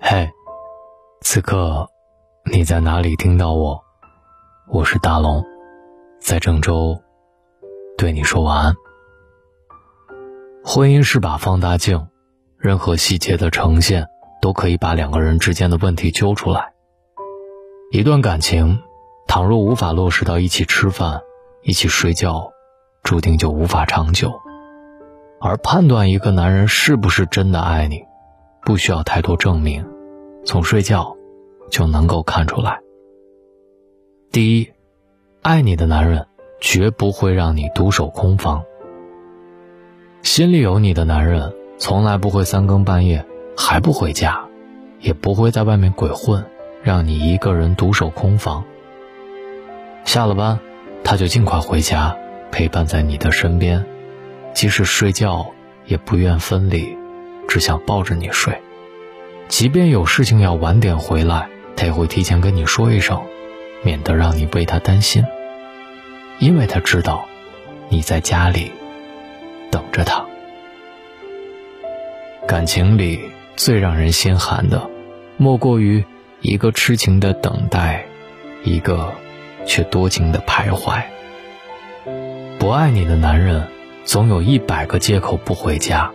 [0.00, 0.30] 嘿，
[1.20, 1.88] 此刻
[2.52, 3.82] 你在哪里听到我？
[4.68, 5.44] 我是大龙，
[6.20, 7.00] 在郑州
[7.96, 8.74] 对你说晚安。
[10.64, 12.08] 婚姻是把放大镜，
[12.58, 14.06] 任何细节的呈现
[14.40, 16.72] 都可以把两个人之间的问题揪出来。
[17.90, 18.80] 一段感情，
[19.26, 21.20] 倘若无法落实到一起吃饭、
[21.62, 22.52] 一起睡觉，
[23.02, 24.32] 注定就无法长久。
[25.44, 28.04] 而判断一个男人是不是真的爱你，
[28.64, 29.84] 不需要太多证明，
[30.44, 31.16] 从睡觉
[31.68, 32.78] 就能够看出来。
[34.30, 34.70] 第一，
[35.42, 36.26] 爱你的男人
[36.60, 38.62] 绝不会让你独守空房。
[40.22, 44.44] 心里有你的男人，从来不会三更半夜还不回家，
[45.00, 46.44] 也不会在外面鬼混。
[46.84, 48.64] 让你一个人独守空房。
[50.04, 50.58] 下了班，
[51.04, 52.16] 他就尽快回家，
[52.50, 53.86] 陪伴在你的身边，
[54.54, 55.52] 即使睡觉
[55.86, 56.96] 也不愿分离，
[57.48, 58.60] 只想抱着你睡。
[59.48, 63.22] 即便有事情要晚点回来，他也会提前跟你说一声，
[63.82, 65.24] 免得让你为他担心。
[66.38, 67.24] 因为他知道，
[67.88, 68.72] 你在家里
[69.70, 70.24] 等着他。
[72.46, 73.20] 感情里
[73.56, 74.88] 最让人心寒的，
[75.36, 76.04] 莫过于。
[76.44, 78.04] 一个痴情的等待，
[78.64, 79.14] 一个
[79.64, 81.00] 却多情的徘徊。
[82.58, 83.68] 不爱你的男人，
[84.04, 86.10] 总有一百个借口不回家，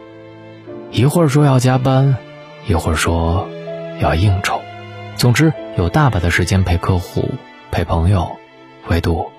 [0.91, 2.17] 一会儿说要加班，
[2.67, 3.47] 一会儿说
[3.99, 4.61] 要应酬，
[5.15, 7.29] 总之有大把的时间陪客户、
[7.71, 8.37] 陪朋友，
[8.89, 9.31] 唯独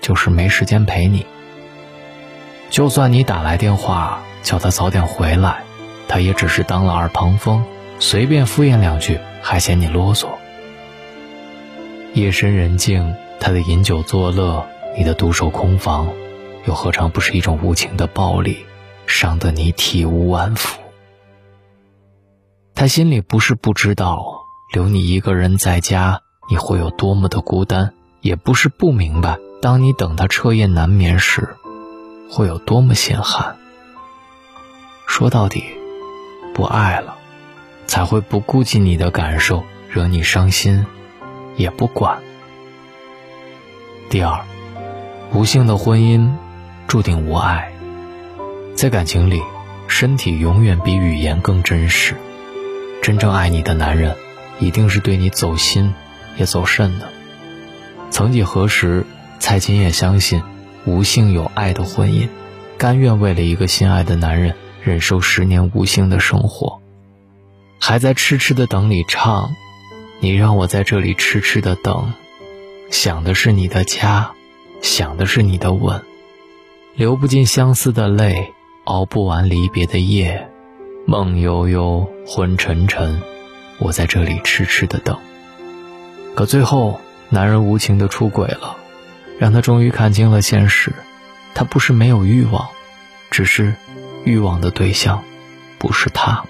[0.00, 1.26] 就是没时间陪你。
[2.70, 5.62] 就算你打来电话叫他早点回来，
[6.08, 7.64] 他也只是当了耳旁风，
[7.98, 9.18] 随便敷衍两句。
[9.48, 10.26] 还嫌你啰嗦。
[12.14, 14.66] 夜深人静，他的饮酒作乐，
[14.98, 16.12] 你的独守空房，
[16.66, 18.66] 又何尝不是一种无情的暴力，
[19.06, 20.80] 伤得你体无完肤？
[22.74, 24.40] 他心里不是不知道，
[24.74, 27.90] 留你一个人在家，你会有多么的孤单；
[28.20, 31.56] 也不是不明白，当你等他彻夜难眠时，
[32.30, 33.56] 会有多么心寒。
[35.06, 35.64] 说到底，
[36.52, 37.16] 不爱了。
[37.86, 40.84] 才会不顾及你的感受，惹你伤心，
[41.56, 42.20] 也不管。
[44.10, 44.44] 第二，
[45.32, 46.32] 无性的婚姻
[46.86, 47.72] 注定无爱。
[48.74, 49.40] 在感情里，
[49.88, 52.14] 身体永远比语言更真实。
[53.02, 54.16] 真正爱你的男人，
[54.58, 55.94] 一定是对你走心
[56.36, 57.08] 也走肾的。
[58.10, 59.04] 曾几何时，
[59.38, 60.42] 蔡琴也相信
[60.84, 62.28] 无性有爱的婚姻，
[62.78, 66.80] 甘愿为了一个心爱的男人，忍受十年无性的生活。
[67.78, 69.54] 还在痴痴的等你唱，
[70.20, 72.12] 你让我在这里痴痴的等，
[72.90, 74.32] 想的是你的家，
[74.82, 76.02] 想的是你的吻，
[76.96, 80.48] 流不尽相思的泪，熬不完离别的夜，
[81.04, 83.20] 梦悠悠，昏沉沉，
[83.78, 85.18] 我在这里痴痴的等。
[86.34, 86.98] 可最后，
[87.28, 88.78] 男人无情的出轨了，
[89.38, 90.90] 让他终于看清了现实，
[91.54, 92.66] 他不是没有欲望，
[93.30, 93.74] 只是
[94.24, 95.22] 欲望的对象
[95.76, 96.46] 不是他。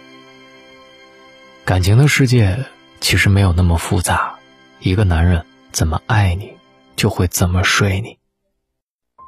[1.65, 2.67] 感情的世界
[3.01, 4.37] 其实没有那么复杂，
[4.79, 6.53] 一个男人怎么爱你，
[6.95, 8.19] 就会怎么睡你。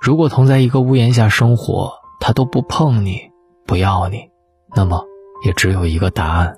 [0.01, 3.31] 如果同在一个屋檐下生活，他都不碰你，
[3.67, 4.31] 不要你，
[4.75, 5.05] 那么
[5.45, 6.57] 也只有一个答案：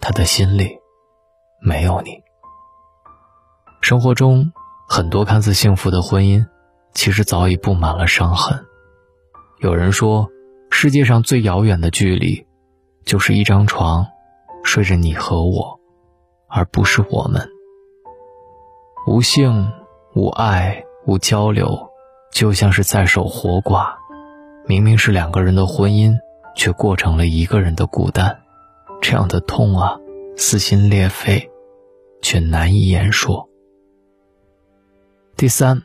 [0.00, 0.78] 他的心里
[1.62, 2.18] 没有你。
[3.80, 4.52] 生活中
[4.88, 6.46] 很多看似幸福的婚姻，
[6.92, 8.66] 其实早已布满了伤痕。
[9.60, 10.28] 有人说，
[10.70, 12.46] 世界上最遥远的距离，
[13.04, 14.06] 就是一张床。
[14.62, 15.80] 睡着你和我，
[16.46, 17.48] 而不是我们。
[19.06, 19.72] 无性、
[20.14, 21.89] 无爱、无交流，
[22.32, 23.94] 就像是在守活寡。
[24.66, 26.18] 明明是两个人的婚姻，
[26.54, 28.40] 却过成了一个人的孤单。
[29.00, 29.98] 这样的痛啊，
[30.36, 31.50] 撕心裂肺，
[32.22, 33.48] 却难以言说。
[35.36, 35.82] 第三，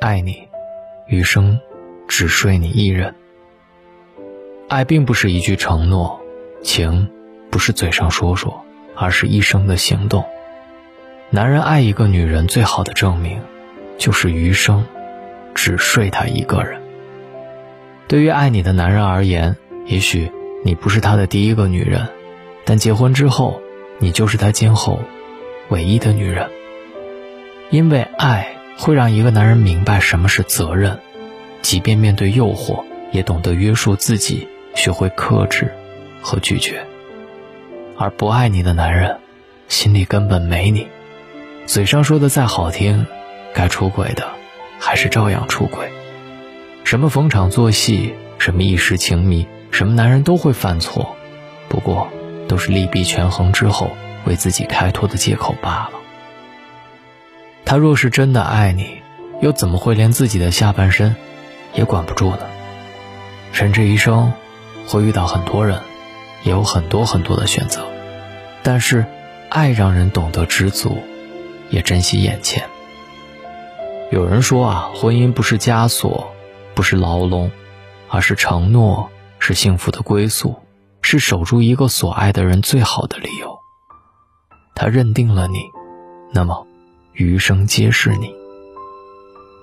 [0.00, 0.48] 爱你，
[1.08, 1.60] 余生
[2.08, 3.14] 只睡你一人。
[4.68, 6.20] 爱并不是一句承诺，
[6.62, 7.10] 情。
[7.48, 8.64] 不是嘴上说说，
[8.96, 10.26] 而是一生的行动。
[11.30, 13.40] 男人爱一个女人最好的证明，
[13.96, 14.84] 就是余生
[15.56, 16.80] 只睡她一个人。
[18.06, 19.56] 对于爱你的男人而言，
[19.86, 20.30] 也许
[20.64, 22.06] 你不是他的第一个女人，
[22.64, 23.60] 但结婚之后，
[23.98, 25.00] 你就是他今后
[25.70, 26.48] 唯一的女人。
[27.70, 31.00] 因为爱会让一个男人明白什么是责任，
[31.62, 35.72] 即便面对诱惑，也懂得约束自己，学会克制
[36.22, 36.86] 和拒绝。
[37.98, 39.18] 而不爱你的男人，
[39.68, 40.86] 心里根本没你，
[41.66, 43.04] 嘴上说的再好听，
[43.52, 44.28] 该出轨的
[44.78, 45.90] 还是照样出轨。
[46.84, 51.16] 什么逢场作戏，什么一时情迷，什么男人都会犯错，
[51.68, 52.08] 不过
[52.48, 53.90] 都是利弊权衡之后
[54.24, 55.90] 为自己开脱的借口罢了。
[57.64, 59.02] 他若是真的爱你，
[59.40, 61.16] 又怎么会连自己的下半身
[61.74, 62.40] 也管不住呢？
[63.52, 64.32] 人这一生
[64.86, 65.80] 会遇到很多人，
[66.44, 67.84] 也有很多很多的选择，
[68.62, 69.04] 但是
[69.48, 71.02] 爱让人懂得知足，
[71.70, 72.68] 也珍惜眼前。
[74.10, 76.32] 有人说啊，婚姻不是枷锁，
[76.74, 77.50] 不是牢笼，
[78.08, 79.10] 而是承诺，
[79.40, 80.54] 是幸福的归宿，
[81.02, 83.58] 是守住一个所爱的人最好的理由。
[84.76, 85.58] 他认定了你，
[86.32, 86.66] 那么
[87.14, 88.32] 余生皆是你。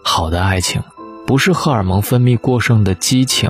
[0.04, 0.84] 好的爱情，
[1.26, 3.50] 不是荷尔蒙分泌过剩的激情，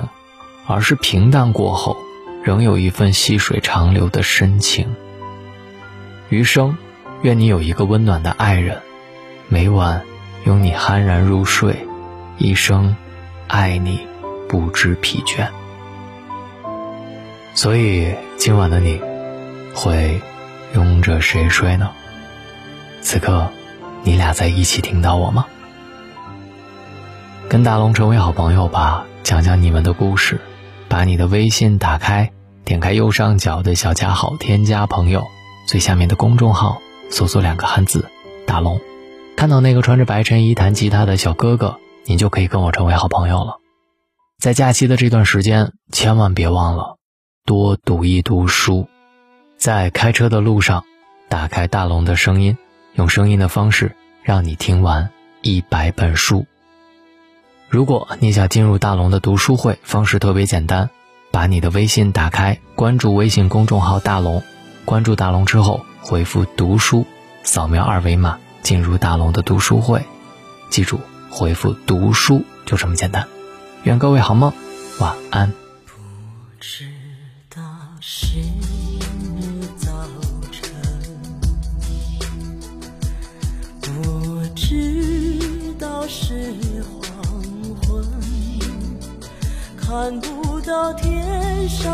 [0.66, 1.96] 而是平淡过后，
[2.44, 4.94] 仍有一份细水长流的深情。
[6.28, 6.78] 余生，
[7.22, 8.80] 愿你有一个温暖的爱人，
[9.48, 10.04] 每晚。
[10.44, 11.86] 拥你酣然入睡，
[12.36, 12.94] 一生
[13.48, 14.06] 爱你
[14.48, 15.48] 不知疲倦。
[17.54, 19.00] 所以今晚的你，
[19.74, 20.20] 会
[20.74, 21.90] 拥着谁睡呢？
[23.00, 23.48] 此刻，
[24.02, 25.46] 你俩在一起听到我吗？
[27.48, 30.40] 跟大龙成为好朋友吧，讲讲你们的故事。
[30.86, 32.30] 把你的微信打开，
[32.64, 35.24] 点开右上角的小加号，添加朋友，
[35.66, 36.80] 最下面的公众号
[37.10, 38.08] 搜索两个汉字
[38.46, 38.78] “大龙”。
[39.36, 43.58] 看到那个穿着白衬衣弹吉他的小哥哥，你就可以跟我成为好朋友了。
[44.38, 46.98] 在假期的这段时间，千万别忘了
[47.44, 48.88] 多读一读书。
[49.56, 50.84] 在开车的路上，
[51.28, 52.56] 打开大龙的声音，
[52.94, 55.10] 用声音的方式让你听完
[55.42, 56.46] 一百本书。
[57.68, 60.90] 如果你想进入大龙的读书会，方式特别简单，
[61.30, 64.42] 把你的微信打开，关注微信公众号“大龙”，
[64.84, 67.04] 关注大龙之后回复“读书”，
[67.42, 68.38] 扫描二维码。
[68.64, 70.02] 进入大龙的读书会，
[70.70, 70.98] 记住
[71.30, 73.28] 回复“读书”就这么简单。
[73.82, 74.50] 愿各位好梦，
[75.00, 75.52] 晚安。
[75.84, 75.92] 不
[76.58, 76.88] 知
[77.54, 77.60] 道
[78.00, 78.38] 是
[79.76, 79.92] 早
[80.50, 80.72] 晨，
[83.82, 86.56] 不知道是
[87.02, 87.22] 黄
[87.82, 88.02] 昏，
[89.76, 91.93] 看不到天上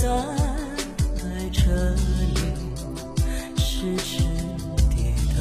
[0.00, 0.08] 在
[1.52, 1.60] 这
[1.90, 2.40] 里
[3.54, 4.22] 痴痴
[4.88, 5.38] 地等，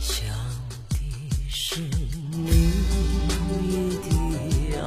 [0.00, 0.14] 想
[0.90, 0.94] 的
[1.48, 1.80] 是
[2.30, 2.38] 你
[4.00, 4.78] 的爱，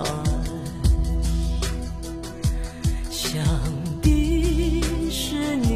[3.12, 3.44] 想
[4.02, 4.08] 的
[5.12, 5.68] 是你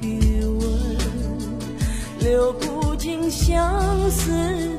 [0.00, 0.02] 的
[0.48, 0.64] 吻，
[2.20, 4.73] 流不尽相思。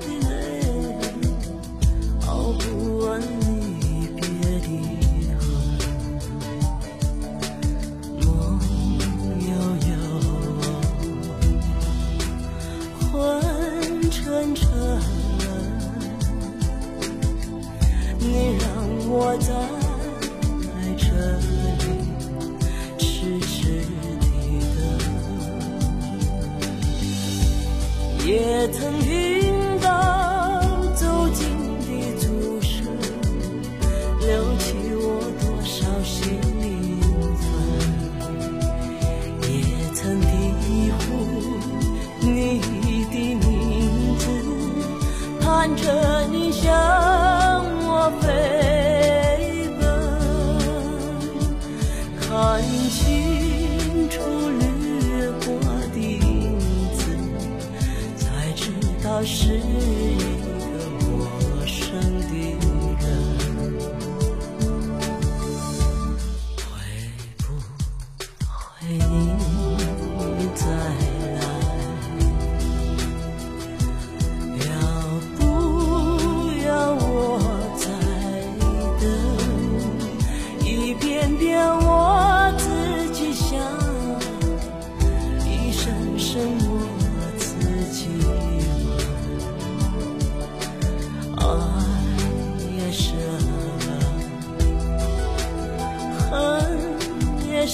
[19.38, 19.85] 我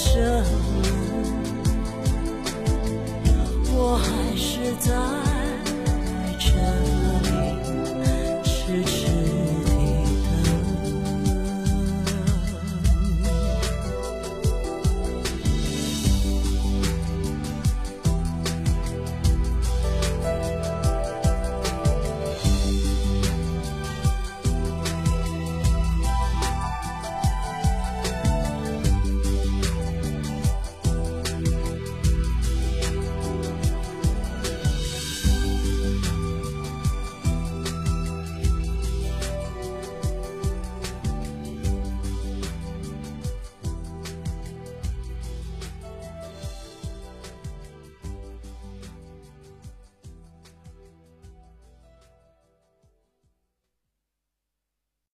[0.02, 0.61] 生，